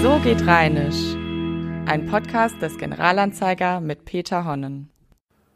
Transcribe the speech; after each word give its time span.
So 0.00 0.20
geht 0.22 0.46
Rheinisch. 0.46 1.16
Ein 1.86 2.06
Podcast 2.06 2.62
des 2.62 2.78
Generalanzeiger 2.78 3.80
mit 3.80 4.04
Peter 4.04 4.44
Honnen. 4.44 4.90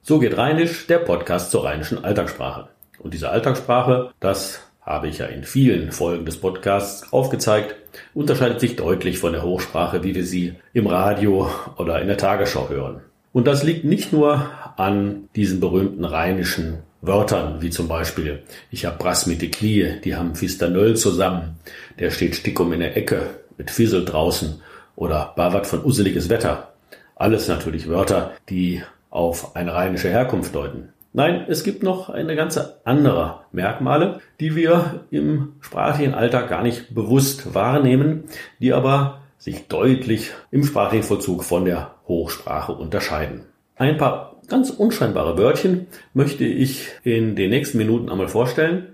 So 0.02 0.18
geht 0.18 0.36
Rheinisch, 0.36 0.88
der 0.88 0.98
Podcast 0.98 1.52
zur 1.52 1.64
rheinischen 1.64 2.04
Alltagssprache. 2.04 2.68
Und 2.98 3.14
diese 3.14 3.30
Alltagssprache, 3.30 4.10
das 4.18 4.60
habe 4.80 5.06
ich 5.06 5.18
ja 5.18 5.26
in 5.26 5.44
vielen 5.44 5.92
Folgen 5.92 6.24
des 6.24 6.38
Podcasts 6.38 7.12
aufgezeigt, 7.12 7.76
unterscheidet 8.14 8.58
sich 8.58 8.74
deutlich 8.74 9.18
von 9.18 9.32
der 9.32 9.44
Hochsprache, 9.44 10.02
wie 10.02 10.16
wir 10.16 10.24
sie 10.24 10.56
im 10.72 10.88
Radio 10.88 11.48
oder 11.76 12.02
in 12.02 12.08
der 12.08 12.16
Tagesschau 12.16 12.68
hören. 12.68 13.00
Und 13.32 13.46
das 13.46 13.62
liegt 13.62 13.84
nicht 13.84 14.12
nur 14.12 14.50
an 14.76 15.28
diesen 15.36 15.60
berühmten 15.60 16.04
rheinischen 16.04 16.78
Wörtern, 17.00 17.62
wie 17.62 17.70
zum 17.70 17.86
Beispiel, 17.86 18.42
ich 18.72 18.86
hab 18.86 18.98
Brass 18.98 19.26
mit 19.26 19.40
die 19.40 19.52
Knie, 19.52 20.00
die 20.04 20.16
haben 20.16 20.34
Fistanöll 20.34 20.96
zusammen, 20.96 21.58
der 22.00 22.10
steht 22.10 22.34
stickum 22.34 22.72
in 22.72 22.80
der 22.80 22.96
Ecke, 22.96 23.41
mit 23.58 23.70
Fissel 23.70 24.04
draußen 24.04 24.60
oder 24.96 25.32
Bavat 25.36 25.66
von 25.66 25.84
useliges 25.84 26.28
Wetter. 26.28 26.72
Alles 27.16 27.48
natürlich 27.48 27.88
Wörter, 27.88 28.32
die 28.48 28.82
auf 29.10 29.56
eine 29.56 29.74
rheinische 29.74 30.08
Herkunft 30.08 30.54
deuten. 30.54 30.88
Nein, 31.14 31.44
es 31.46 31.62
gibt 31.62 31.82
noch 31.82 32.08
eine 32.08 32.34
ganze 32.36 32.80
andere 32.84 33.40
Merkmale, 33.52 34.20
die 34.40 34.56
wir 34.56 35.04
im 35.10 35.52
sprachlichen 35.60 36.14
Alltag 36.14 36.48
gar 36.48 36.62
nicht 36.62 36.94
bewusst 36.94 37.54
wahrnehmen, 37.54 38.24
die 38.60 38.72
aber 38.72 39.20
sich 39.36 39.68
deutlich 39.68 40.30
im 40.50 40.64
sprachlichen 40.64 41.04
Vollzug 41.04 41.44
von 41.44 41.66
der 41.66 41.94
Hochsprache 42.08 42.72
unterscheiden. 42.72 43.42
Ein 43.76 43.98
paar 43.98 44.36
ganz 44.48 44.70
unscheinbare 44.70 45.36
Wörtchen 45.36 45.86
möchte 46.14 46.44
ich 46.44 46.88
in 47.04 47.36
den 47.36 47.50
nächsten 47.50 47.76
Minuten 47.78 48.08
einmal 48.08 48.28
vorstellen. 48.28 48.88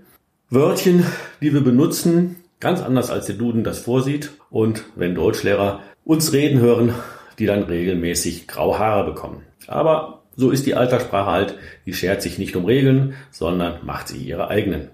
Wörtchen, 0.49 1.05
die 1.41 1.53
wir 1.53 1.61
benutzen, 1.61 2.37
ganz 2.59 2.81
anders 2.81 3.09
als 3.09 3.25
der 3.25 3.35
Duden 3.35 3.63
das 3.63 3.79
vorsieht 3.79 4.31
und 4.49 4.83
wenn 4.95 5.15
Deutschlehrer 5.15 5.81
uns 6.03 6.33
reden 6.33 6.59
hören, 6.59 6.93
die 7.37 7.45
dann 7.45 7.63
regelmäßig 7.63 8.47
graue 8.47 8.79
Haare 8.79 9.05
bekommen. 9.05 9.43
Aber 9.67 10.23
so 10.35 10.51
ist 10.51 10.65
die 10.65 10.75
Alterssprache 10.75 11.31
halt, 11.31 11.55
die 11.85 11.93
schert 11.93 12.21
sich 12.21 12.37
nicht 12.37 12.55
um 12.55 12.65
Regeln, 12.65 13.13
sondern 13.31 13.85
macht 13.85 14.07
sie 14.07 14.17
ihre 14.17 14.49
eigenen. 14.49 14.89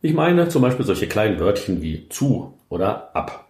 Ich 0.00 0.14
meine 0.14 0.48
zum 0.48 0.62
Beispiel 0.62 0.86
solche 0.86 1.08
kleinen 1.08 1.40
Wörtchen 1.40 1.82
wie 1.82 2.08
zu 2.08 2.54
oder 2.68 3.14
ab. 3.16 3.48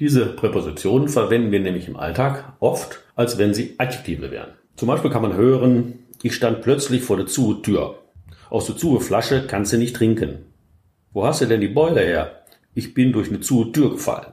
Diese 0.00 0.26
Präpositionen 0.26 1.08
verwenden 1.08 1.52
wir 1.52 1.60
nämlich 1.60 1.88
im 1.88 1.96
Alltag 1.96 2.52
oft, 2.60 3.02
als 3.14 3.38
wenn 3.38 3.54
sie 3.54 3.76
Adjektive 3.78 4.30
wären. 4.30 4.50
Zum 4.76 4.88
Beispiel 4.88 5.10
kann 5.10 5.22
man 5.22 5.34
hören, 5.34 6.00
ich 6.22 6.34
stand 6.34 6.62
plötzlich 6.62 7.02
vor 7.02 7.16
der 7.16 7.26
Zu-Tür. 7.26 7.98
Aus 8.50 8.66
der 8.66 8.76
Zu-Flasche 8.76 9.46
kannst 9.46 9.72
du 9.72 9.78
nicht 9.78 9.96
trinken. 9.96 10.46
Wo 11.12 11.24
hast 11.24 11.40
du 11.40 11.46
denn 11.46 11.60
die 11.60 11.68
Beule 11.68 12.00
her? 12.00 12.42
Ich 12.74 12.94
bin 12.94 13.12
durch 13.12 13.28
eine 13.28 13.40
Zu-Tür 13.40 13.92
gefallen. 13.92 14.32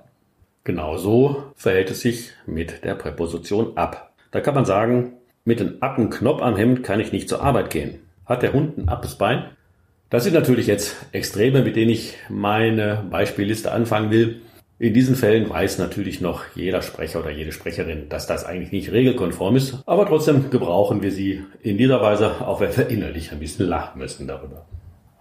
Genauso 0.63 1.43
verhält 1.55 1.91
es 1.91 2.01
sich 2.01 2.31
mit 2.45 2.83
der 2.83 2.95
Präposition 2.95 3.77
ab. 3.77 4.13
Da 4.31 4.41
kann 4.41 4.55
man 4.55 4.65
sagen, 4.65 5.13
mit 5.45 5.59
dem 5.59 5.81
appen 5.81 6.09
Knopf 6.09 6.41
am 6.41 6.55
Hemd 6.55 6.83
kann 6.83 6.99
ich 6.99 7.11
nicht 7.11 7.29
zur 7.29 7.41
Arbeit 7.41 7.69
gehen. 7.69 7.99
Hat 8.25 8.43
der 8.43 8.53
Hund 8.53 8.77
ein 8.77 8.87
appes 8.87 9.15
Bein? 9.15 9.45
Das 10.09 10.23
sind 10.23 10.33
natürlich 10.33 10.67
jetzt 10.67 10.95
Extreme, 11.11 11.63
mit 11.63 11.75
denen 11.75 11.91
ich 11.91 12.15
meine 12.29 13.05
Beispielliste 13.09 13.71
anfangen 13.71 14.11
will. 14.11 14.41
In 14.79 14.93
diesen 14.93 15.15
Fällen 15.15 15.49
weiß 15.49 15.79
natürlich 15.79 16.21
noch 16.21 16.43
jeder 16.55 16.81
Sprecher 16.81 17.19
oder 17.19 17.31
jede 17.31 17.51
Sprecherin, 17.51 18.09
dass 18.09 18.27
das 18.27 18.45
eigentlich 18.45 18.71
nicht 18.71 18.91
regelkonform 18.91 19.55
ist, 19.55 19.83
aber 19.85 20.05
trotzdem 20.05 20.49
gebrauchen 20.49 21.01
wir 21.01 21.11
sie 21.11 21.43
in 21.61 21.77
dieser 21.77 22.01
Weise, 22.01 22.41
auch 22.41 22.59
wenn 22.59 22.75
wir 22.75 22.87
innerlich 22.87 23.31
ein 23.31 23.39
bisschen 23.39 23.67
lachen 23.67 23.99
müssen 23.99 24.27
darüber. 24.27 24.65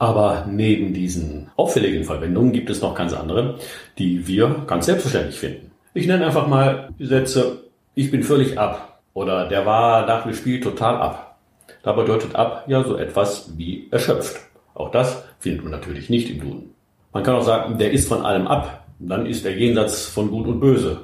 Aber 0.02 0.46
neben 0.50 0.92
diesen 0.92 1.52
auffälligen 1.54 2.02
Verwendungen 2.02 2.50
gibt 2.50 2.68
es 2.70 2.82
noch 2.82 2.96
ganz 2.96 3.12
andere, 3.12 3.60
die 3.98 4.26
wir 4.26 4.64
ganz 4.66 4.86
selbstverständlich 4.86 5.38
finden. 5.38 5.70
Ich 5.94 6.08
nenne 6.08 6.26
einfach 6.26 6.48
mal 6.48 6.88
die 6.98 7.06
Sätze, 7.06 7.70
ich 7.94 8.10
bin 8.10 8.24
völlig 8.24 8.58
ab, 8.58 9.00
oder 9.14 9.46
der 9.46 9.64
war 9.64 10.04
nach 10.04 10.24
dem 10.24 10.34
Spiel 10.34 10.58
total 10.58 10.96
ab. 10.96 11.38
Da 11.84 11.92
bedeutet 11.92 12.34
ab 12.34 12.64
ja 12.66 12.82
so 12.82 12.96
etwas 12.96 13.56
wie 13.56 13.86
erschöpft. 13.92 14.40
Auch 14.74 14.90
das 14.90 15.22
findet 15.38 15.62
man 15.62 15.70
natürlich 15.70 16.10
nicht 16.10 16.30
im 16.30 16.40
Duden. 16.40 16.74
Man 17.12 17.22
kann 17.22 17.36
auch 17.36 17.44
sagen, 17.44 17.78
der 17.78 17.92
ist 17.92 18.08
von 18.08 18.24
allem 18.24 18.48
ab. 18.48 18.84
Dann 18.98 19.24
ist 19.24 19.44
der 19.44 19.56
Jenseits 19.56 20.06
von 20.06 20.32
Gut 20.32 20.48
und 20.48 20.58
Böse. 20.58 20.98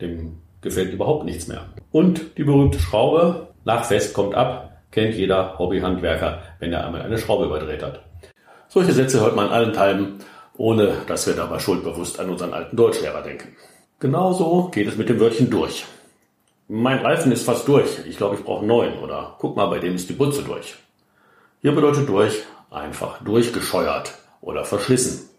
Dem 0.00 0.36
gefällt 0.60 0.92
überhaupt 0.92 1.24
nichts 1.24 1.48
mehr. 1.48 1.62
Und 1.90 2.38
die 2.38 2.44
berühmte 2.44 2.78
Schraube, 2.78 3.48
nach 3.64 3.84
Fest 3.84 4.14
kommt 4.14 4.36
ab, 4.36 4.82
kennt 4.92 5.16
jeder 5.16 5.58
Hobbyhandwerker, 5.58 6.42
wenn 6.60 6.72
er 6.72 6.86
einmal 6.86 7.02
eine 7.02 7.18
Schraube 7.18 7.46
überdreht 7.46 7.82
hat. 7.82 8.05
Solche 8.76 8.92
Sätze 8.92 9.22
hört 9.22 9.34
man 9.34 9.48
allenthalben, 9.48 10.18
ohne 10.58 10.98
dass 11.06 11.26
wir 11.26 11.32
dabei 11.32 11.60
schuldbewusst 11.60 12.20
an 12.20 12.28
unseren 12.28 12.52
alten 12.52 12.76
Deutschlehrer 12.76 13.22
denken. 13.22 13.56
Genauso 14.00 14.68
geht 14.68 14.86
es 14.86 14.98
mit 14.98 15.08
dem 15.08 15.18
Wörtchen 15.18 15.48
durch. 15.48 15.86
Mein 16.68 16.98
Reifen 16.98 17.32
ist 17.32 17.46
fast 17.46 17.66
durch. 17.66 17.88
Ich 18.06 18.18
glaube, 18.18 18.34
ich 18.34 18.44
brauche 18.44 18.66
neuen. 18.66 18.98
Oder 18.98 19.34
guck 19.38 19.56
mal, 19.56 19.64
bei 19.68 19.78
dem 19.78 19.94
ist 19.94 20.10
die 20.10 20.12
Butze 20.12 20.42
durch. 20.42 20.74
Hier 21.62 21.72
bedeutet 21.72 22.06
durch 22.06 22.42
einfach 22.70 23.22
durchgescheuert 23.24 24.12
oder 24.42 24.66
verschlissen. 24.66 25.30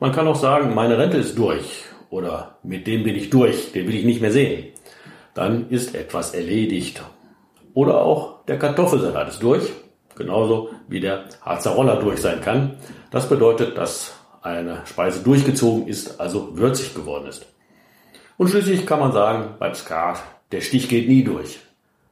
Man 0.00 0.12
kann 0.12 0.26
auch 0.26 0.40
sagen, 0.40 0.74
meine 0.74 0.96
Rente 0.96 1.18
ist 1.18 1.36
durch 1.36 1.84
oder 2.08 2.56
mit 2.62 2.86
dem 2.86 3.02
bin 3.02 3.14
ich 3.14 3.28
durch, 3.28 3.72
den 3.72 3.86
will 3.86 3.94
ich 3.94 4.06
nicht 4.06 4.22
mehr 4.22 4.32
sehen. 4.32 4.68
Dann 5.34 5.68
ist 5.68 5.94
etwas 5.94 6.32
erledigt. 6.32 7.02
Oder 7.74 8.00
auch 8.00 8.46
der 8.46 8.58
Kartoffelsalat 8.58 9.28
ist 9.28 9.42
durch, 9.42 9.70
genauso 10.18 10.70
wie 10.88 11.00
der 11.00 11.24
Harzer 11.40 11.70
Roller 11.70 11.96
durch 11.96 12.20
sein 12.20 12.40
kann. 12.40 12.76
Das 13.10 13.28
bedeutet, 13.28 13.78
dass 13.78 14.12
eine 14.42 14.82
Speise 14.84 15.22
durchgezogen 15.22 15.86
ist, 15.86 16.20
also 16.20 16.58
würzig 16.58 16.94
geworden 16.94 17.26
ist. 17.26 17.46
Und 18.36 18.48
schließlich 18.48 18.86
kann 18.86 19.00
man 19.00 19.12
sagen, 19.12 19.54
beim 19.58 19.74
Skat, 19.74 20.22
der 20.52 20.60
Stich 20.60 20.88
geht 20.88 21.08
nie 21.08 21.24
durch. 21.24 21.58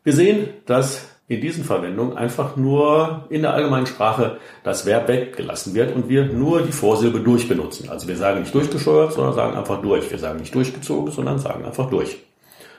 Wir 0.03 0.13
sehen, 0.13 0.49
dass 0.67 1.07
in 1.29 1.41
diesen 1.41 1.65
Verwendungen 1.65 2.17
einfach 2.17 2.57
nur 2.57 3.27
in 3.31 3.43
der 3.43 3.55
allgemeinen 3.55 3.87
Sprache 3.87 4.39
das 4.63 4.87
Verb 4.87 5.09
weggelassen 5.09 5.75
wird 5.75 5.95
und 5.95 6.09
wir 6.09 6.27
nur 6.27 6.63
die 6.63 6.73
Vorsilbe 6.73 7.21
durch 7.21 7.49
benutzen. 7.49 7.89
Also 7.89 8.07
wir 8.07 8.17
sagen 8.17 8.41
nicht 8.41 8.55
durchgescheuert, 8.55 9.13
sondern 9.13 9.35
sagen 9.35 9.57
einfach 9.57 9.83
durch. 9.83 10.09
Wir 10.11 10.19
sagen 10.19 10.39
nicht 10.39 10.55
durchgezogen, 10.55 11.13
sondern 11.13 11.39
sagen 11.39 11.65
einfach 11.65 11.91
durch. 11.91 12.19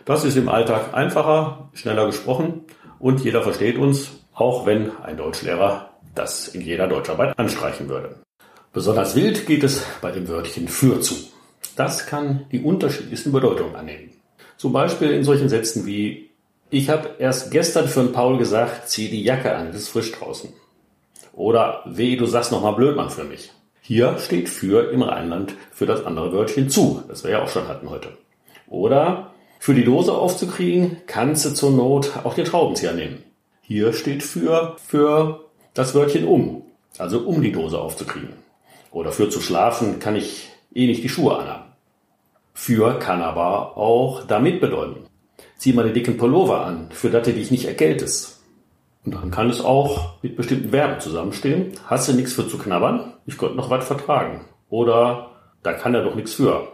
Das 0.06 0.24
ist 0.24 0.38
im 0.38 0.48
Alltag 0.48 0.94
einfacher, 0.94 1.70
schneller 1.74 2.06
gesprochen 2.06 2.62
und 3.00 3.22
jeder 3.22 3.42
versteht 3.42 3.78
uns, 3.78 4.12
auch 4.38 4.66
wenn 4.68 4.96
ein 5.04 5.18
Deutschlehrer 5.18 5.90
das 6.14 6.48
in 6.48 6.62
jeder 6.62 6.88
Deutscharbeit 6.88 7.38
anstreichen 7.38 7.90
würde. 7.90 8.16
Besonders 8.72 9.16
wild 9.16 9.48
geht 9.48 9.64
es 9.64 9.84
bei 10.02 10.12
dem 10.12 10.28
Wörtchen 10.28 10.68
für 10.68 11.02
zu. 11.02 11.16
Das 11.76 12.06
kann 12.06 12.46
die 12.52 12.62
unterschiedlichsten 12.62 13.32
Bedeutungen 13.32 13.76
annehmen. 13.76 14.12
Zum 14.58 14.74
Beispiel 14.74 15.12
in 15.12 15.24
solchen 15.24 15.50
Sätzen 15.50 15.86
wie 15.86 16.30
Ich 16.70 16.90
habe 16.90 17.10
erst 17.20 17.52
gestern 17.52 17.88
für 17.88 18.02
den 18.02 18.12
Paul 18.12 18.38
gesagt, 18.38 18.90
zieh 18.90 19.10
die 19.10 19.24
Jacke 19.24 19.56
an, 19.56 19.70
es 19.70 19.76
ist 19.78 19.90
frisch 19.90 20.12
draußen. 20.12 20.54
Oder 21.34 21.82
Weh, 21.86 22.16
du 22.16 22.26
sagst 22.26 22.52
nochmal 22.52 22.76
Blödmann 22.76 23.10
für 23.10 23.24
mich. 23.24 23.52
Hier 23.82 24.18
steht 24.20 24.50
für 24.50 24.92
im 24.92 25.02
Rheinland 25.02 25.54
für 25.72 25.86
das 25.86 26.06
andere 26.06 26.34
Wörtchen 26.34 26.70
zu, 26.70 27.04
das 27.08 27.24
wir 27.24 27.32
ja 27.32 27.44
auch 27.44 27.50
schon 27.50 27.68
hatten 27.68 27.90
heute. 27.90 28.10
Oder 28.68 29.32
für 29.60 29.74
die 29.74 29.86
Dose 29.86 30.14
aufzukriegen, 30.14 30.98
kannst 31.08 31.46
du 31.46 31.54
zur 31.54 31.72
Not 31.72 32.12
auch 32.24 32.34
den 32.34 32.46
Schraubenzieher 32.46 32.94
nehmen. 32.94 33.24
Hier 33.70 33.92
steht 33.92 34.24
für 34.24 34.78
für 34.78 35.42
das 35.74 35.94
Wörtchen 35.94 36.26
um, 36.26 36.62
also 36.98 37.20
um 37.20 37.42
die 37.42 37.52
Dose 37.52 37.78
aufzukriegen. 37.78 38.38
Oder 38.92 39.12
für 39.12 39.30
zu 39.30 39.42
schlafen 39.42 40.00
kann 40.00 40.16
ich 40.16 40.48
eh 40.74 40.88
nicht 40.88 41.04
die 41.04 41.10
Schuhe 41.10 41.38
anhaben. 41.38 41.74
Für 42.54 42.98
kann 42.98 43.22
aber 43.22 43.76
auch 43.76 44.24
damit 44.24 44.62
bedeuten. 44.62 45.08
Zieh 45.58 45.74
mal 45.74 45.84
den 45.84 45.94
dicken 45.94 46.16
Pullover 46.16 46.66
an, 46.66 46.88
für 46.92 47.10
das 47.10 47.26
du 47.26 47.34
dich 47.34 47.52
nicht 47.52 47.66
erkältest. 47.66 48.42
Und 49.04 49.16
dann 49.16 49.32
kann 49.32 49.50
es 49.50 49.60
auch 49.60 50.14
mit 50.22 50.38
bestimmten 50.38 50.70
Verben 50.70 51.02
zusammenstehen. 51.02 51.74
Hast 51.88 52.08
du 52.08 52.14
nichts 52.14 52.32
für 52.32 52.48
zu 52.48 52.58
knabbern? 52.58 53.16
Ich 53.26 53.38
konnte 53.38 53.58
noch 53.58 53.70
was 53.70 53.86
vertragen. 53.86 54.46
Oder 54.70 55.32
da 55.64 55.74
kann 55.74 55.94
er 55.94 56.06
doch 56.06 56.16
nichts 56.16 56.36
für. 56.36 56.70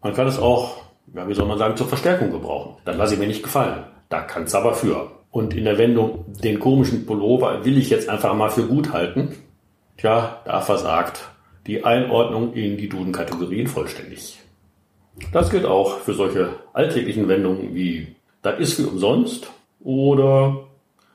Man 0.00 0.14
kann 0.14 0.28
es 0.28 0.38
auch, 0.38 0.76
ja, 1.12 1.26
wie 1.26 1.34
soll 1.34 1.48
man 1.48 1.58
sagen, 1.58 1.76
zur 1.76 1.88
Verstärkung 1.88 2.30
gebrauchen. 2.30 2.76
Dann 2.84 2.98
lasse 2.98 3.14
ich 3.14 3.20
mir 3.20 3.26
nicht 3.26 3.42
gefallen. 3.42 3.82
Da 4.08 4.20
kann 4.20 4.44
es 4.44 4.54
aber 4.54 4.74
für. 4.74 5.10
Und 5.30 5.54
in 5.54 5.64
der 5.64 5.78
Wendung, 5.78 6.24
den 6.42 6.58
komischen 6.58 7.06
Pullover 7.06 7.64
will 7.64 7.78
ich 7.78 7.90
jetzt 7.90 8.08
einfach 8.08 8.34
mal 8.34 8.50
für 8.50 8.66
gut 8.66 8.92
halten. 8.92 9.36
Tja, 9.96 10.40
da 10.44 10.60
versagt 10.60 11.30
die 11.66 11.84
Einordnung 11.84 12.54
in 12.54 12.76
die 12.76 12.88
Duden-Kategorien 12.88 13.66
vollständig. 13.66 14.40
Das 15.32 15.50
gilt 15.50 15.66
auch 15.66 15.98
für 15.98 16.14
solche 16.14 16.54
alltäglichen 16.72 17.28
Wendungen 17.28 17.74
wie 17.74 18.16
das 18.42 18.58
ist 18.58 18.74
für 18.74 18.88
umsonst 18.88 19.50
oder 19.80 20.64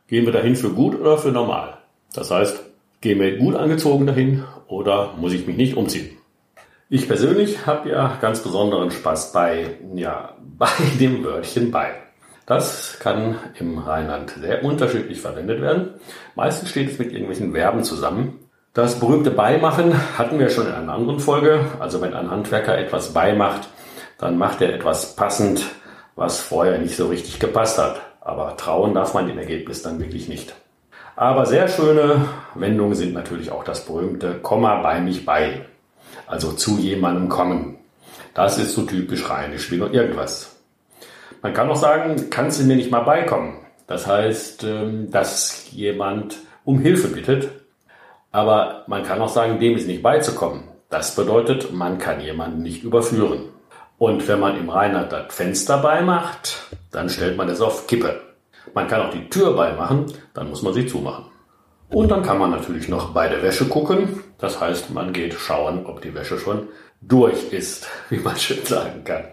gehen 0.07 0.25
wir 0.25 0.33
dahin 0.33 0.55
für 0.55 0.69
gut 0.69 0.99
oder 0.99 1.17
für 1.17 1.31
normal. 1.31 1.77
Das 2.13 2.29
heißt, 2.29 2.63
gehen 3.01 3.19
wir 3.19 3.37
gut 3.37 3.55
angezogen 3.55 4.05
dahin 4.05 4.43
oder 4.67 5.13
muss 5.17 5.33
ich 5.33 5.47
mich 5.47 5.57
nicht 5.57 5.75
umziehen. 5.75 6.17
Ich 6.87 7.07
persönlich 7.07 7.65
habe 7.65 7.89
ja 7.89 8.17
ganz 8.21 8.41
besonderen 8.43 8.91
Spaß 8.91 9.31
bei, 9.31 9.77
ja, 9.95 10.35
bei 10.57 10.69
dem 10.99 11.23
Wörtchen 11.23 11.71
bei. 11.71 12.04
Das 12.45 12.99
kann 12.99 13.39
im 13.59 13.79
Rheinland 13.79 14.35
sehr 14.39 14.63
unterschiedlich 14.63 15.19
verwendet 15.19 15.61
werden. 15.61 15.95
Meistens 16.35 16.69
steht 16.69 16.91
es 16.91 16.99
mit 16.99 17.11
irgendwelchen 17.11 17.53
Verben 17.53 17.83
zusammen. 17.83 18.39
Das 18.73 18.99
berühmte 18.99 19.31
Beimachen 19.31 19.93
hatten 20.17 20.37
wir 20.37 20.49
schon 20.49 20.67
in 20.67 20.73
einer 20.73 20.93
anderen 20.93 21.19
Folge. 21.19 21.61
Also 21.79 22.01
wenn 22.01 22.13
ein 22.13 22.29
Handwerker 22.29 22.77
etwas 22.77 23.13
beimacht, 23.13 23.67
dann 24.17 24.37
macht 24.37 24.61
er 24.61 24.73
etwas 24.73 25.15
passend, 25.15 25.63
was 26.15 26.39
vorher 26.39 26.77
nicht 26.77 26.95
so 26.95 27.07
richtig 27.07 27.39
gepasst 27.39 27.79
hat. 27.79 28.01
Aber 28.21 28.57
trauen 28.57 28.93
darf 28.93 29.13
man 29.13 29.27
dem 29.27 29.39
Ergebnis 29.39 29.81
dann 29.81 29.99
wirklich 29.99 30.27
nicht. 30.27 30.53
Aber 31.15 31.45
sehr 31.45 31.67
schöne 31.67 32.27
Wendungen 32.53 32.95
sind 32.95 33.13
natürlich 33.13 33.49
auch 33.49 33.63
das 33.63 33.85
berühmte 33.85 34.35
Komma 34.35 34.81
bei 34.81 34.99
mich 34.99 35.25
bei. 35.25 35.65
Also 36.27 36.51
zu 36.51 36.77
jemandem 36.77 37.29
kommen. 37.29 37.77
Das 38.33 38.57
ist 38.57 38.73
so 38.75 38.83
typisch 38.83 39.29
rheinisch 39.29 39.71
wie 39.71 39.77
nur 39.77 39.93
irgendwas. 39.93 40.54
Man 41.45 41.53
kann 41.53 41.69
auch 41.69 41.75
sagen, 41.75 42.31
kannst 42.31 42.59
du 42.59 42.63
mir 42.63 42.75
nicht 42.75 42.89
mal 42.89 43.03
beikommen? 43.03 43.57
Das 43.85 44.07
heißt, 44.07 44.63
ähm, 44.63 45.11
dass 45.11 45.67
jemand 45.69 46.37
um 46.63 46.79
Hilfe 46.79 47.07
bittet. 47.07 47.49
Aber 48.31 48.83
man 48.87 49.03
kann 49.03 49.21
auch 49.21 49.29
sagen, 49.29 49.59
dem 49.59 49.75
ist 49.75 49.85
nicht 49.85 50.01
beizukommen. 50.01 50.63
Das 50.89 51.15
bedeutet, 51.15 51.71
man 51.71 51.99
kann 51.99 52.19
jemanden 52.19 52.63
nicht 52.63 52.83
überführen. 52.83 53.49
Und 53.99 54.27
wenn 54.27 54.39
man 54.39 54.57
im 54.57 54.71
Rheinland 54.71 55.11
das 55.11 55.35
Fenster 55.35 55.77
beimacht, 55.77 56.63
dann 56.91 57.09
stellt 57.09 57.37
man 57.37 57.47
es 57.47 57.61
auf 57.61 57.85
Kippe. 57.85 58.21
Man 58.73 58.87
kann 58.87 59.03
auch 59.03 59.11
die 59.11 59.29
Tür 59.29 59.55
beimachen, 59.55 60.07
dann 60.33 60.49
muss 60.49 60.63
man 60.63 60.73
sie 60.73 60.87
zumachen. 60.87 61.25
Und 61.89 62.09
dann 62.09 62.23
kann 62.23 62.39
man 62.39 62.49
natürlich 62.49 62.89
noch 62.89 63.13
bei 63.13 63.27
der 63.27 63.43
Wäsche 63.43 63.65
gucken. 63.65 64.23
Das 64.39 64.59
heißt, 64.59 64.89
man 64.95 65.13
geht 65.13 65.35
schauen, 65.35 65.85
ob 65.85 66.01
die 66.01 66.15
Wäsche 66.15 66.39
schon 66.39 66.69
durch 67.01 67.53
ist, 67.53 67.87
wie 68.09 68.17
man 68.17 68.35
schön 68.35 68.65
sagen 68.65 69.03
kann. 69.03 69.25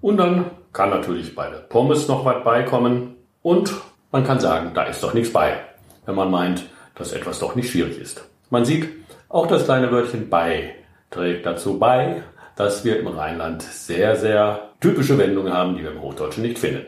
Und 0.00 0.18
dann 0.18 0.52
kann 0.76 0.90
natürlich 0.90 1.34
bei 1.34 1.48
der 1.48 1.56
Pommes 1.56 2.06
noch 2.06 2.26
was 2.26 2.44
beikommen. 2.44 3.16
Und 3.42 3.72
man 4.12 4.24
kann 4.24 4.40
sagen, 4.40 4.72
da 4.74 4.82
ist 4.82 5.02
doch 5.02 5.14
nichts 5.14 5.32
bei, 5.32 5.58
wenn 6.04 6.14
man 6.14 6.30
meint, 6.30 6.64
dass 6.94 7.12
etwas 7.12 7.38
doch 7.38 7.54
nicht 7.54 7.70
schwierig 7.70 7.98
ist. 7.98 8.22
Man 8.50 8.66
sieht, 8.66 8.88
auch 9.30 9.46
das 9.46 9.64
kleine 9.64 9.90
Wörtchen 9.90 10.28
bei 10.28 10.74
trägt 11.10 11.46
dazu 11.46 11.78
bei, 11.78 12.22
dass 12.56 12.84
wir 12.84 13.00
im 13.00 13.06
Rheinland 13.06 13.62
sehr, 13.62 14.16
sehr 14.16 14.70
typische 14.80 15.16
Wendungen 15.16 15.52
haben, 15.52 15.76
die 15.76 15.82
wir 15.82 15.92
im 15.92 16.02
Hochdeutschen 16.02 16.42
nicht 16.42 16.58
finden. 16.58 16.84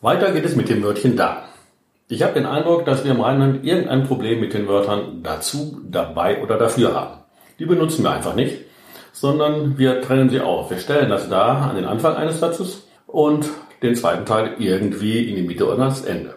Weiter 0.00 0.32
geht 0.32 0.44
es 0.44 0.56
mit 0.56 0.68
dem 0.68 0.82
Wörtchen 0.82 1.16
da. 1.16 1.44
Ich 2.08 2.22
habe 2.22 2.34
den 2.34 2.46
Eindruck, 2.46 2.86
dass 2.86 3.04
wir 3.04 3.12
im 3.12 3.20
Rheinland 3.20 3.64
irgendein 3.64 4.04
Problem 4.04 4.40
mit 4.40 4.52
den 4.52 4.66
Wörtern 4.66 5.22
dazu, 5.22 5.80
dabei 5.88 6.42
oder 6.42 6.58
dafür 6.58 6.94
haben. 6.94 7.20
Die 7.58 7.66
benutzen 7.66 8.02
wir 8.02 8.10
einfach 8.10 8.34
nicht, 8.34 8.64
sondern 9.12 9.78
wir 9.78 10.00
trennen 10.02 10.28
sie 10.28 10.40
auf. 10.40 10.70
Wir 10.70 10.78
stellen 10.78 11.10
das 11.10 11.28
da 11.28 11.68
an 11.68 11.76
den 11.76 11.84
Anfang 11.84 12.16
eines 12.16 12.40
Satzes 12.40 12.87
und 13.08 13.48
den 13.82 13.96
zweiten 13.96 14.24
Teil 14.24 14.54
irgendwie 14.58 15.28
in 15.28 15.34
die 15.34 15.42
Mitte 15.42 15.66
oder 15.66 15.82
ans 15.82 16.02
Ende. 16.02 16.36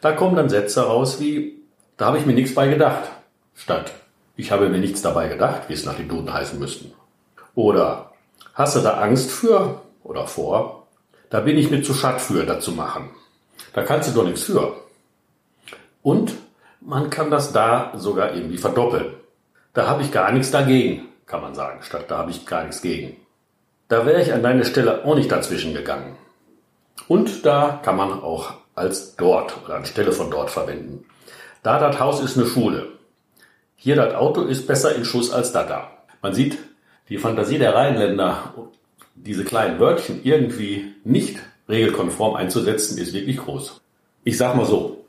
Da 0.00 0.12
kommen 0.12 0.34
dann 0.34 0.48
Sätze 0.48 0.82
raus 0.82 1.20
wie, 1.20 1.60
da 1.96 2.06
habe 2.06 2.18
ich 2.18 2.26
mir 2.26 2.34
nichts 2.34 2.54
bei 2.54 2.66
gedacht, 2.66 3.08
statt 3.54 3.92
ich 4.36 4.50
habe 4.50 4.68
mir 4.68 4.78
nichts 4.78 5.02
dabei 5.02 5.28
gedacht, 5.28 5.68
wie 5.68 5.74
es 5.74 5.84
nach 5.84 5.94
dem 5.94 6.08
Duden 6.08 6.32
heißen 6.32 6.58
müssten. 6.58 6.92
Oder 7.54 8.12
hast 8.54 8.76
du 8.76 8.80
da 8.80 8.98
Angst 9.00 9.30
für 9.30 9.80
oder 10.02 10.26
vor? 10.26 10.88
Da 11.30 11.40
bin 11.40 11.58
ich 11.58 11.70
mir 11.70 11.82
zu 11.82 11.94
schad 11.94 12.20
für, 12.20 12.44
das 12.44 12.64
zu 12.64 12.72
machen. 12.72 13.10
Da 13.74 13.82
kannst 13.82 14.08
du 14.08 14.14
doch 14.14 14.24
nichts 14.26 14.42
für. 14.42 14.74
Und 16.02 16.32
man 16.80 17.10
kann 17.10 17.30
das 17.30 17.52
da 17.52 17.92
sogar 17.94 18.34
irgendwie 18.34 18.58
verdoppeln. 18.58 19.14
Da 19.74 19.86
habe 19.86 20.02
ich 20.02 20.10
gar 20.10 20.32
nichts 20.32 20.50
dagegen, 20.50 21.08
kann 21.26 21.40
man 21.40 21.54
sagen, 21.54 21.82
statt 21.82 22.06
da 22.08 22.18
habe 22.18 22.30
ich 22.30 22.44
gar 22.44 22.62
nichts 22.62 22.82
gegen. 22.82 23.16
Da 23.92 24.06
wäre 24.06 24.22
ich 24.22 24.32
an 24.32 24.42
deine 24.42 24.64
Stelle 24.64 25.04
auch 25.04 25.14
nicht 25.14 25.30
dazwischen 25.30 25.74
gegangen. 25.74 26.16
Und 27.08 27.44
da 27.44 27.78
kann 27.84 27.94
man 27.94 28.22
auch 28.22 28.54
als 28.74 29.16
dort 29.16 29.54
oder 29.62 29.74
anstelle 29.74 30.12
von 30.12 30.30
dort 30.30 30.48
verwenden. 30.48 31.04
Da 31.62 31.78
das 31.78 32.00
Haus 32.00 32.22
ist 32.22 32.38
eine 32.38 32.46
Schule. 32.46 32.86
Hier 33.76 33.94
das 33.96 34.14
Auto 34.14 34.44
ist 34.44 34.66
besser 34.66 34.94
in 34.94 35.04
Schuss 35.04 35.30
als 35.30 35.52
da 35.52 35.64
da. 35.64 35.90
Man 36.22 36.32
sieht, 36.32 36.56
die 37.10 37.18
Fantasie 37.18 37.58
der 37.58 37.74
Rheinländer 37.74 38.54
diese 39.14 39.44
kleinen 39.44 39.78
Wörtchen 39.78 40.20
irgendwie 40.24 40.94
nicht 41.04 41.40
regelkonform 41.68 42.34
einzusetzen, 42.34 42.96
ist 42.96 43.12
wirklich 43.12 43.36
groß. 43.36 43.82
Ich 44.24 44.38
sag 44.38 44.56
mal 44.56 44.64
so, 44.64 45.04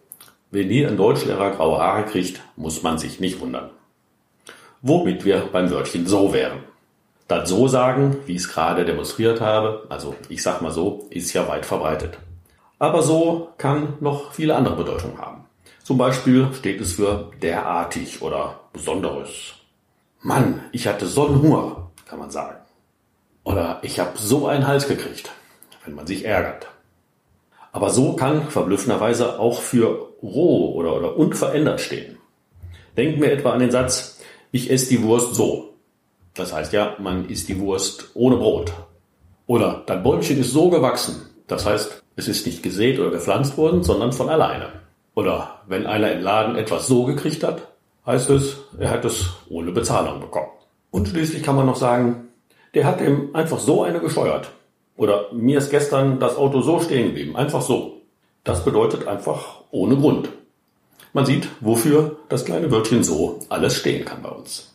wenn 0.52 0.68
hier 0.68 0.90
ein 0.90 0.98
Deutschlehrer 0.98 1.52
graue 1.52 1.80
Haare 1.80 2.04
kriegt, 2.04 2.42
muss 2.58 2.84
man 2.84 2.98
sich 2.98 3.22
nicht 3.22 3.40
wundern. 3.40 3.70
Womit 4.82 5.24
wir 5.24 5.48
beim 5.54 5.72
Wörtchen 5.72 6.06
so 6.06 6.34
wären. 6.34 6.73
Das 7.28 7.50
so 7.50 7.68
sagen, 7.68 8.18
wie 8.26 8.34
ich 8.34 8.40
es 8.40 8.50
gerade 8.50 8.86
demonstriert 8.86 9.42
habe, 9.42 9.86
also 9.90 10.16
ich 10.30 10.44
sag 10.44 10.62
mal 10.62 10.72
so, 10.72 11.08
ist 11.10 11.34
ja 11.34 11.48
weit 11.48 11.66
verbreitet. 11.66 12.18
Aber 12.80 13.02
so 13.02 13.50
kann 13.58 13.94
noch 14.02 14.34
viele 14.34 14.56
andere 14.56 14.76
Bedeutungen 14.76 15.18
haben. 15.18 15.46
Zum 15.84 15.98
Beispiel 15.98 16.48
steht 16.54 16.82
es 16.82 16.94
für 16.94 17.32
derartig 17.42 18.22
oder 18.22 18.60
besonderes. 18.72 19.54
Mann, 20.22 20.62
ich 20.72 20.88
hatte 20.88 21.06
so 21.06 21.28
einen 21.28 21.42
Hunger, 21.42 21.92
kann 22.06 22.20
man 22.20 22.32
sagen. 22.32 22.58
Oder 23.44 23.80
ich 23.82 24.00
habe 24.00 24.18
so 24.18 24.48
einen 24.48 24.68
Hals 24.68 24.88
gekriegt, 24.88 25.32
wenn 25.86 25.96
man 25.96 26.08
sich 26.08 26.26
ärgert. 26.26 26.68
Aber 27.74 27.90
so 27.90 28.14
kann 28.14 28.50
verblüffenderweise 28.50 29.40
auch 29.40 29.62
für 29.62 30.14
roh 30.22 30.74
oder, 30.74 30.96
oder 30.96 31.18
unverändert 31.18 31.82
stehen. 31.82 32.18
Denken 32.96 33.22
wir 33.22 33.32
etwa 33.32 33.52
an 33.52 33.60
den 33.60 33.72
Satz, 33.72 34.20
ich 34.52 34.72
esse 34.72 34.90
die 34.90 35.04
Wurst 35.04 35.36
so. 35.36 35.73
Das 36.34 36.54
heißt 36.54 36.74
ja, 36.74 36.96
man 37.00 37.30
isst 37.30 37.50
die 37.50 37.60
Wurst 37.60 38.10
ohne 38.14 38.38
Brot. 38.38 38.74
Oder 39.46 39.84
dein 39.86 40.04
Bäumchen 40.04 40.40
ist 40.40 40.52
so 40.52 40.70
gewachsen. 40.70 41.30
Das 41.48 41.66
heißt, 41.66 42.04
es 42.16 42.28
ist 42.28 42.46
nicht 42.46 42.64
gesät 42.64 43.00
oder 43.00 43.12
gepflanzt 43.12 43.58
worden, 43.58 43.84
sondern 43.84 44.14
von 44.14 44.30
alleine. 44.30 44.70
Oder 45.16 45.62
wenn 45.68 45.86
einer 45.86 46.12
im 46.12 46.22
Laden 46.22 46.56
etwas 46.56 46.88
so 46.88 47.04
gekriegt 47.04 47.44
hat, 47.44 47.68
heißt 48.06 48.30
es, 48.32 48.58
er 48.80 48.90
hat 48.90 49.06
es 49.06 49.28
ohne 49.50 49.72
Bezahlung 49.72 50.20
bekommen. 50.20 50.50
Und 50.92 51.08
schließlich 51.08 51.44
kann 51.44 51.56
man 51.56 51.66
noch 51.66 51.76
sagen, 51.76 52.30
der 52.74 52.86
hat 52.86 53.02
ihm 53.02 53.30
einfach 53.34 53.60
so 53.60 53.84
eine 53.84 54.00
gescheuert. 54.00 54.50
Oder 54.96 55.32
mir 55.34 55.58
ist 55.58 55.70
gestern 55.70 56.20
das 56.20 56.36
Auto 56.36 56.62
so 56.62 56.80
stehen 56.80 57.08
geblieben. 57.08 57.36
Einfach 57.36 57.62
so. 57.62 58.02
Das 58.44 58.66
bedeutet 58.66 59.08
einfach 59.08 59.62
ohne 59.72 59.96
Grund. 59.96 60.30
Man 61.14 61.26
sieht, 61.26 61.48
wofür 61.62 62.18
das 62.30 62.46
kleine 62.46 62.72
Wörtchen 62.72 63.04
so 63.04 63.40
alles 63.50 63.76
stehen 63.76 64.06
kann 64.06 64.22
bei 64.22 64.30
uns. 64.30 64.73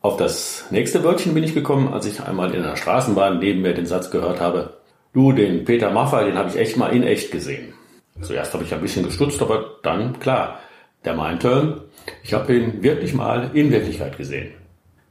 Auf 0.00 0.16
das 0.16 0.66
nächste 0.70 1.02
Wörtchen 1.02 1.34
bin 1.34 1.42
ich 1.42 1.54
gekommen, 1.54 1.92
als 1.92 2.06
ich 2.06 2.20
einmal 2.20 2.54
in 2.54 2.62
einer 2.62 2.76
Straßenbahn 2.76 3.40
neben 3.40 3.62
mir 3.62 3.74
den 3.74 3.86
Satz 3.86 4.10
gehört 4.10 4.40
habe, 4.40 4.78
du, 5.12 5.32
den 5.32 5.64
Peter 5.64 5.90
Maffay, 5.90 6.26
den 6.26 6.38
habe 6.38 6.50
ich 6.50 6.56
echt 6.56 6.76
mal 6.76 6.94
in 6.94 7.02
echt 7.02 7.32
gesehen. 7.32 7.72
Zuerst 8.20 8.54
habe 8.54 8.64
ich 8.64 8.72
ein 8.72 8.80
bisschen 8.80 9.04
gestutzt, 9.04 9.42
aber 9.42 9.78
dann, 9.82 10.18
klar, 10.20 10.60
der 11.04 11.14
meinte, 11.14 11.88
ich 12.22 12.32
habe 12.32 12.54
ihn 12.54 12.82
wirklich 12.82 13.12
mal 13.12 13.50
in 13.54 13.70
Wirklichkeit 13.70 14.16
gesehen. 14.16 14.52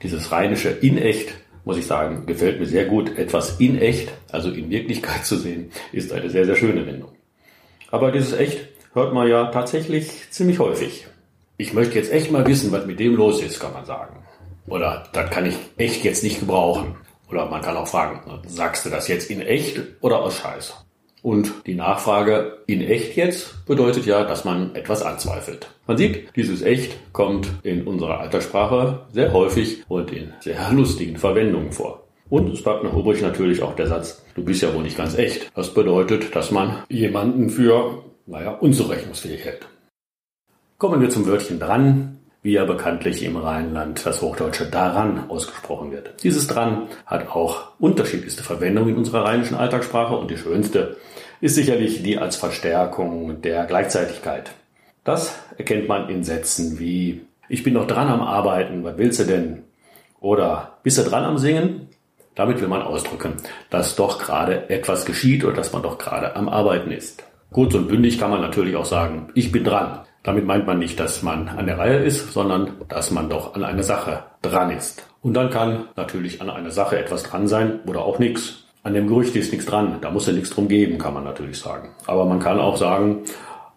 Dieses 0.02 0.32
rheinische 0.32 0.70
in 0.70 0.98
echt 0.98 1.34
muss 1.68 1.78
ich 1.78 1.86
sagen, 1.86 2.26
gefällt 2.26 2.62
mir 2.62 2.66
sehr 2.66 2.86
gut. 2.86 3.18
Etwas 3.18 3.60
in 3.60 3.78
echt, 3.78 4.14
also 4.32 4.50
in 4.50 4.70
Wirklichkeit 4.70 5.26
zu 5.26 5.36
sehen, 5.36 5.70
ist 5.92 6.14
eine 6.14 6.30
sehr, 6.30 6.46
sehr 6.46 6.56
schöne 6.56 6.88
Wendung. 6.88 7.12
Aber 7.92 8.14
dieses 8.14 8.32
echt 8.32 8.70
hört 8.94 9.14
man 9.14 9.28
ja 9.28 9.48
tatsächlich 9.48 10.32
ziemlich 10.32 10.60
häufig. 10.60 11.08
Ich 11.58 11.74
möchte 11.74 11.96
jetzt 11.96 12.14
echt 12.14 12.32
mal 12.32 12.48
wissen, 12.48 12.72
was 12.72 12.86
mit 12.86 13.02
dem 13.02 13.16
los 13.18 13.44
ist, 13.44 13.60
kann 13.60 13.74
man 13.74 13.86
sagen. 13.86 14.16
Oder 14.68 15.04
das 15.14 15.30
kann 15.30 15.46
ich 15.46 15.56
echt 15.78 16.04
jetzt 16.04 16.24
nicht 16.24 16.40
gebrauchen. 16.40 16.96
Oder 17.30 17.46
man 17.48 17.62
kann 17.62 17.78
auch 17.78 17.88
fragen, 17.88 18.22
sagst 18.48 18.86
du 18.86 18.90
das 18.90 19.08
jetzt 19.08 19.30
in 19.30 19.42
echt 19.42 19.82
oder 20.02 20.22
aus 20.22 20.38
Scheiß? 20.38 20.86
Und 21.24 21.66
die 21.66 21.76
Nachfrage 21.76 22.60
in 22.68 22.82
echt 22.82 23.18
jetzt 23.18 23.66
bedeutet 23.66 24.06
ja, 24.06 24.24
dass 24.24 24.46
man 24.46 24.76
etwas 24.76 25.02
anzweifelt. 25.02 25.68
Man 25.88 25.98
sieht, 25.98 26.36
dieses 26.36 26.62
echt 26.62 26.96
kommt 27.12 27.50
in 27.64 27.86
unserer 27.86 28.20
Alterssprache 28.20 29.08
sehr 29.12 29.34
häufig 29.34 29.84
und 29.90 30.12
in 30.12 30.32
sehr 30.40 30.72
lustigen 30.72 31.18
Verwendungen 31.18 31.72
vor. 31.72 32.04
Und 32.30 32.54
es 32.54 32.62
bleibt 32.62 32.84
noch 32.84 32.96
übrig 32.96 33.22
natürlich 33.22 33.62
auch 33.62 33.76
der 33.76 33.88
Satz, 33.88 34.24
du 34.36 34.44
bist 34.44 34.62
ja 34.62 34.74
wohl 34.74 34.84
nicht 34.84 34.98
ganz 34.98 35.18
echt. 35.18 35.52
Das 35.56 35.74
bedeutet, 35.74 36.36
dass 36.36 36.52
man 36.52 36.84
jemanden 36.90 37.50
für, 37.50 38.04
naja, 38.26 38.52
unzurechnungsfähig 38.52 39.44
hält. 39.44 39.68
Kommen 40.78 41.02
wir 41.02 41.10
zum 41.10 41.26
Wörtchen 41.26 41.60
dran, 41.60 42.17
wie 42.48 42.54
ja 42.54 42.64
bekanntlich 42.64 43.24
im 43.24 43.36
Rheinland 43.36 44.06
das 44.06 44.22
Hochdeutsche 44.22 44.68
daran 44.68 45.30
ausgesprochen 45.30 45.92
wird. 45.92 46.24
Dieses 46.24 46.48
dran 46.48 46.88
hat 47.06 47.28
auch 47.28 47.72
unterschiedlichste 47.78 48.42
Verwendungen 48.42 48.92
in 48.92 48.96
unserer 48.96 49.26
rheinischen 49.26 49.58
Alltagssprache 49.58 50.16
und 50.16 50.32
die 50.32 50.38
schönste 50.38 50.96
ist 51.42 51.56
sicherlich 51.56 52.04
die 52.04 52.18
als 52.18 52.38
Verstärkung 52.38 53.42
der 53.42 53.66
Gleichzeitigkeit. 53.66 54.52
Das 55.04 55.36
erkennt 55.58 55.90
man 55.90 56.08
in 56.08 56.24
Sätzen 56.24 56.80
wie 56.80 57.20
Ich 57.50 57.64
bin 57.64 57.74
noch 57.74 57.86
dran 57.86 58.08
am 58.08 58.22
Arbeiten, 58.22 58.82
was 58.86 58.98
willst 58.98 59.20
du 59.20 59.26
denn? 59.26 59.64
Oder 60.22 60.78
bist 60.84 60.98
du 61.00 61.04
dran 61.04 61.26
am 61.26 61.38
Singen? 61.38 61.90
Damit 62.34 62.62
will 62.62 62.70
man 62.70 62.82
ausdrücken, 62.82 63.34
dass 63.70 63.98
doch 63.98 64.20
gerade 64.20 64.70
etwas 64.70 65.06
geschieht 65.06 65.44
oder 65.44 65.56
dass 65.56 65.74
man 65.74 65.84
doch 65.84 65.98
gerade 65.98 66.38
am 66.38 66.48
Arbeiten 66.48 66.92
ist. 66.92 67.26
Kurz 67.52 67.76
und 67.76 67.90
bündig 67.90 68.18
kann 68.18 68.32
man 68.32 68.40
natürlich 68.40 68.78
auch 68.78 68.86
sagen, 68.86 69.32
ich 69.34 69.52
bin 69.52 69.66
dran. 69.66 70.07
Damit 70.24 70.46
meint 70.46 70.68
man 70.68 70.80
nicht, 70.80 71.00
dass 71.00 71.24
man 71.24 71.48
an 71.48 71.68
der 71.68 71.78
Reihe 71.78 72.00
ist, 72.00 72.34
sondern 72.34 72.72
dass 72.90 73.12
man 73.12 73.30
doch 73.30 73.56
an 73.56 73.64
einer 73.64 73.84
Sache 73.84 74.24
dran 74.42 74.72
ist. 74.72 75.06
Und 75.22 75.34
dann 75.34 75.50
kann 75.50 75.86
natürlich 75.96 76.42
an 76.42 76.50
einer 76.50 76.72
Sache 76.72 77.00
etwas 77.00 77.24
dran 77.24 77.48
sein 77.48 77.80
oder 77.86 78.04
auch 78.04 78.20
nichts. 78.20 78.66
An 78.84 78.94
dem 78.94 79.08
Gerücht 79.08 79.36
ist 79.36 79.52
nichts 79.52 79.66
dran, 79.66 79.98
da 80.02 80.12
muss 80.12 80.28
ja 80.28 80.34
nichts 80.34 80.50
drum 80.50 80.68
geben, 80.68 80.98
kann 80.98 81.14
man 81.14 81.24
natürlich 81.24 81.60
sagen. 81.60 81.90
Aber 82.06 82.26
man 82.26 82.40
kann 82.40 82.60
auch 82.60 82.78
sagen, 82.78 83.24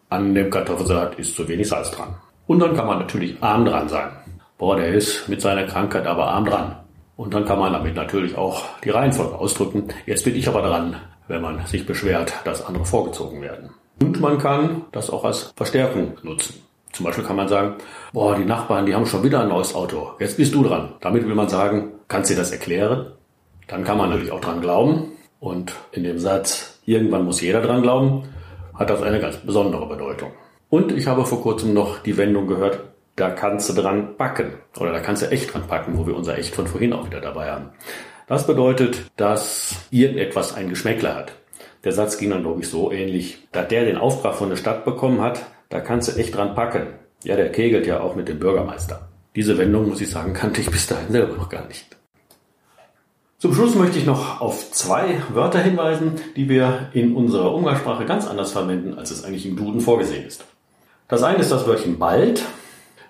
an 0.08 0.34
dem 0.34 0.50
Kartoffelsalat 0.50 1.18
ist 1.18 1.34
zu 1.34 1.48
wenig 1.48 1.68
Salz 1.68 1.90
dran. 1.90 2.16
Und 2.46 2.58
dann 2.60 2.74
kann 2.74 2.86
man 2.86 2.98
natürlich 2.98 3.40
arm 3.42 3.64
dran 3.64 3.88
sein. 3.88 4.10
Boah, 4.58 4.76
der 4.76 4.88
ist 4.88 5.28
mit 5.28 5.40
seiner 5.40 5.64
Krankheit 5.64 6.06
aber 6.06 6.26
arm 6.26 6.44
dran. 6.44 6.76
Und 7.16 7.34
dann 7.34 7.44
kann 7.44 7.58
man 7.58 7.72
damit 7.72 7.94
natürlich 7.96 8.36
auch 8.36 8.64
die 8.82 8.90
Reihenfolge 8.90 9.36
ausdrücken. 9.36 9.88
Jetzt 10.06 10.24
bin 10.24 10.34
ich 10.34 10.48
aber 10.48 10.62
dran, 10.62 10.96
wenn 11.28 11.42
man 11.42 11.64
sich 11.66 11.86
beschwert, 11.86 12.32
dass 12.44 12.64
andere 12.66 12.84
vorgezogen 12.84 13.40
werden. 13.40 13.70
Und 14.00 14.20
man 14.20 14.38
kann 14.38 14.82
das 14.92 15.10
auch 15.10 15.24
als 15.24 15.52
Verstärkung 15.56 16.14
nutzen. 16.22 16.54
Zum 16.92 17.06
Beispiel 17.06 17.24
kann 17.24 17.36
man 17.36 17.48
sagen, 17.48 17.74
boah, 18.12 18.34
die 18.34 18.44
Nachbarn, 18.44 18.86
die 18.86 18.94
haben 18.94 19.06
schon 19.06 19.22
wieder 19.22 19.42
ein 19.42 19.48
neues 19.48 19.74
Auto. 19.74 20.12
Jetzt 20.18 20.36
bist 20.36 20.54
du 20.54 20.64
dran. 20.64 20.94
Damit 21.00 21.26
will 21.26 21.34
man 21.34 21.48
sagen, 21.48 21.92
kannst 22.08 22.30
du 22.30 22.34
dir 22.34 22.40
das 22.40 22.50
erklären? 22.50 23.12
Dann 23.68 23.84
kann 23.84 23.98
man 23.98 24.10
natürlich 24.10 24.32
auch 24.32 24.40
dran 24.40 24.60
glauben. 24.60 25.12
Und 25.38 25.74
in 25.92 26.02
dem 26.02 26.18
Satz, 26.18 26.80
irgendwann 26.84 27.24
muss 27.24 27.40
jeder 27.40 27.60
dran 27.60 27.82
glauben, 27.82 28.24
hat 28.74 28.90
das 28.90 29.02
eine 29.02 29.20
ganz 29.20 29.36
besondere 29.36 29.86
Bedeutung. 29.86 30.32
Und 30.68 30.92
ich 30.92 31.06
habe 31.06 31.24
vor 31.24 31.42
kurzem 31.42 31.74
noch 31.74 31.98
die 31.98 32.16
Wendung 32.16 32.46
gehört, 32.46 32.80
da 33.16 33.30
kannst 33.30 33.68
du 33.68 33.74
dran 33.74 34.16
packen. 34.16 34.54
Oder 34.78 34.92
da 34.92 35.00
kannst 35.00 35.22
du 35.22 35.30
echt 35.30 35.52
dran 35.52 35.66
packen, 35.68 35.98
wo 35.98 36.06
wir 36.06 36.16
unser 36.16 36.38
Echt 36.38 36.54
von 36.54 36.66
vorhin 36.66 36.92
auch 36.92 37.06
wieder 37.06 37.20
dabei 37.20 37.50
haben. 37.50 37.70
Das 38.26 38.46
bedeutet, 38.46 39.10
dass 39.16 39.74
irgendetwas 39.90 40.54
ein 40.54 40.68
Geschmäckler 40.68 41.14
hat. 41.14 41.32
Der 41.84 41.92
Satz 41.92 42.18
ging 42.18 42.30
dann, 42.30 42.42
glaube 42.42 42.60
ich, 42.60 42.68
so 42.68 42.92
ähnlich. 42.92 43.46
Da 43.52 43.62
der 43.62 43.84
den 43.84 43.96
Auftrag 43.96 44.34
von 44.34 44.50
der 44.50 44.56
Stadt 44.56 44.84
bekommen 44.84 45.20
hat, 45.20 45.46
da 45.70 45.80
kannst 45.80 46.08
du 46.08 46.20
echt 46.20 46.36
dran 46.36 46.54
packen. 46.54 46.88
Ja, 47.24 47.36
der 47.36 47.52
kegelt 47.52 47.86
ja 47.86 48.00
auch 48.00 48.16
mit 48.16 48.28
dem 48.28 48.38
Bürgermeister. 48.38 49.08
Diese 49.36 49.56
Wendung, 49.58 49.88
muss 49.88 50.00
ich 50.00 50.10
sagen, 50.10 50.32
kannte 50.32 50.60
ich 50.60 50.70
bis 50.70 50.86
dahin 50.86 51.12
selber 51.12 51.36
noch 51.36 51.48
gar 51.48 51.66
nicht. 51.66 51.96
Zum 53.38 53.54
Schluss 53.54 53.74
möchte 53.74 53.98
ich 53.98 54.04
noch 54.04 54.42
auf 54.42 54.70
zwei 54.70 55.22
Wörter 55.32 55.60
hinweisen, 55.60 56.20
die 56.36 56.50
wir 56.50 56.90
in 56.92 57.16
unserer 57.16 57.54
Umgangssprache 57.54 58.04
ganz 58.04 58.26
anders 58.26 58.52
verwenden, 58.52 58.98
als 58.98 59.10
es 59.10 59.24
eigentlich 59.24 59.46
im 59.46 59.56
Duden 59.56 59.80
vorgesehen 59.80 60.26
ist. 60.26 60.44
Das 61.08 61.22
eine 61.22 61.38
ist 61.38 61.50
das 61.50 61.66
Wörtchen 61.66 61.98
bald, 61.98 62.42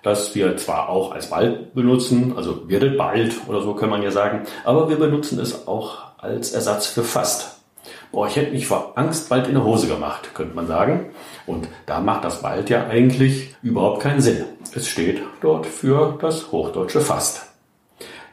das 0.03 0.33
wir 0.33 0.55
zwar 0.55 0.87
auch 0.87 1.11
als 1.11 1.29
bald 1.29 1.73
benutzen, 1.73 2.33
also 2.37 2.69
werdet 2.69 2.97
bald 2.97 3.35
oder 3.47 3.61
so 3.61 3.75
kann 3.75 3.89
man 3.89 4.03
ja 4.03 4.11
sagen, 4.11 4.43
aber 4.63 4.89
wir 4.89 4.95
benutzen 4.95 5.37
es 5.39 5.67
auch 5.67 5.97
als 6.17 6.53
Ersatz 6.53 6.87
für 6.87 7.03
fast. 7.03 7.60
Boah, 8.11 8.27
ich 8.27 8.35
hätte 8.35 8.51
mich 8.51 8.67
vor 8.67 8.93
Angst 8.95 9.29
bald 9.29 9.47
in 9.47 9.55
eine 9.55 9.63
Hose 9.63 9.87
gemacht, 9.87 10.31
könnte 10.33 10.53
man 10.53 10.67
sagen. 10.67 11.11
Und 11.45 11.69
da 11.85 12.01
macht 12.01 12.25
das 12.25 12.41
bald 12.41 12.69
ja 12.69 12.87
eigentlich 12.87 13.55
überhaupt 13.63 14.01
keinen 14.01 14.19
Sinn. 14.19 14.43
Es 14.75 14.87
steht 14.87 15.21
dort 15.39 15.65
für 15.65 16.17
das 16.19 16.51
hochdeutsche 16.51 16.99
fast. 16.99 17.47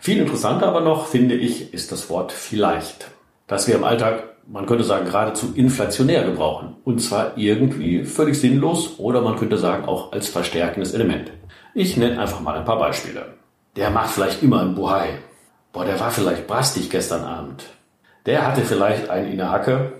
Viel 0.01 0.19
interessanter 0.19 0.67
aber 0.67 0.81
noch, 0.81 1.07
finde 1.07 1.37
ich, 1.37 1.73
ist 1.73 1.93
das 1.93 2.11
Wort 2.11 2.33
vielleicht. 2.33 3.11
Das 3.47 3.69
wir 3.69 3.77
im 3.77 3.85
Alltag, 3.85 4.25
man 4.47 4.67
könnte 4.67 4.85
sagen, 4.85 5.07
geradezu 5.07 5.53
inflationär 5.55 6.25
gebrauchen. 6.25 6.77
Und 6.85 7.01
zwar 7.01 7.37
irgendwie 7.37 8.05
völlig 8.05 8.41
sinnlos 8.41 8.99
oder 8.99 9.21
man 9.21 9.37
könnte 9.37 9.59
sagen 9.59 9.85
auch 9.85 10.13
als 10.13 10.29
verstärkendes 10.29 10.93
Element. 10.93 11.31
Ich 11.75 11.97
nenne 11.97 12.21
einfach 12.21 12.41
mal 12.41 12.59
ein 12.59 12.65
paar 12.65 12.79
Beispiele. 12.79 13.35
Der 13.77 13.91
macht 13.91 14.11
vielleicht 14.11 14.43
immer 14.43 14.61
einen 14.61 14.75
Buhai. 14.75 15.19
Boah, 15.73 15.85
der 15.85 16.01
war 16.01 16.11
vielleicht 16.11 16.47
brastig 16.49 16.91
gestern 16.91 17.23
Abend. 17.23 17.65
Der 18.29 18.47
hatte 18.47 18.61
vielleicht 18.61 19.09
einen 19.09 19.33
in 19.33 19.39
der 19.39 19.51
Hacke 19.51 19.95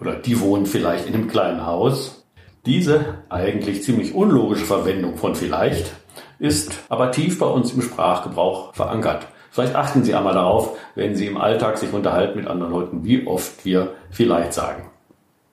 oder 0.00 0.14
die 0.14 0.38
wohnen 0.38 0.66
vielleicht 0.66 1.06
in 1.06 1.14
einem 1.14 1.28
kleinen 1.28 1.64
Haus. 1.64 2.26
Diese 2.66 3.22
eigentlich 3.30 3.82
ziemlich 3.82 4.14
unlogische 4.14 4.66
Verwendung 4.66 5.16
von 5.16 5.34
vielleicht 5.34 5.90
ist 6.38 6.74
aber 6.90 7.10
tief 7.10 7.38
bei 7.38 7.46
uns 7.46 7.72
im 7.72 7.80
Sprachgebrauch 7.80 8.74
verankert. 8.74 9.28
Vielleicht 9.50 9.76
achten 9.76 10.04
Sie 10.04 10.14
einmal 10.14 10.34
darauf, 10.34 10.76
wenn 10.94 11.16
Sie 11.16 11.26
im 11.26 11.38
Alltag 11.38 11.78
sich 11.78 11.90
unterhalten 11.94 12.38
mit 12.38 12.48
anderen 12.48 12.70
Leuten, 12.70 13.04
wie 13.04 13.26
oft 13.26 13.64
wir 13.64 13.94
vielleicht 14.10 14.52
sagen. 14.52 14.90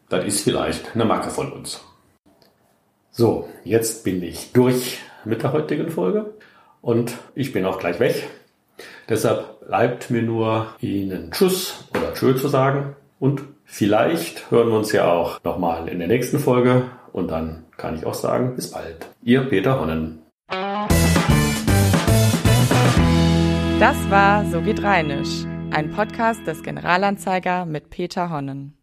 Das 0.10 0.26
ist 0.26 0.44
vielleicht 0.44 0.96
eine 0.96 1.06
Macke 1.06 1.30
von 1.30 1.50
uns. 1.54 1.82
So, 3.10 3.48
jetzt 3.64 4.04
bin 4.04 4.22
ich 4.22 4.52
durch 4.52 5.00
mit 5.24 5.44
der 5.44 5.54
heutigen 5.54 5.90
Folge 5.90 6.34
und 6.82 7.14
ich 7.36 7.54
bin 7.54 7.64
auch 7.64 7.80
gleich 7.80 8.02
weg. 8.02 8.28
Deshalb 9.10 9.66
bleibt 9.68 10.10
mir 10.10 10.22
nur 10.22 10.68
Ihnen 10.80 11.32
Tschüss 11.32 11.86
oder 11.92 12.14
Tschö 12.14 12.36
zu 12.36 12.48
sagen 12.48 12.96
und 13.20 13.42
vielleicht 13.66 14.52
hören 14.52 14.70
wir 14.70 14.78
uns 14.78 14.92
ja 14.92 15.12
auch 15.12 15.44
nochmal 15.44 15.88
in 15.90 16.00
der 16.00 16.08
nächsten 16.08 16.40
Folge 16.40 16.84
und 17.12 17.32
dann 17.32 17.66
kann 17.78 17.96
ich 17.96 18.06
auch 18.06 18.14
sagen, 18.14 18.56
bis 18.56 18.72
bald. 18.72 19.08
Ihr 19.24 19.42
Peter 19.42 19.80
Honnen. 19.80 20.24
Das 23.80 23.96
war 24.10 24.44
So 24.46 24.62
geht 24.62 24.82
Rheinisch, 24.82 25.46
ein 25.72 25.92
Podcast 25.92 26.46
des 26.48 26.64
Generalanzeiger 26.64 27.66
mit 27.66 27.92
Peter 27.92 28.32
Honnen. 28.32 28.74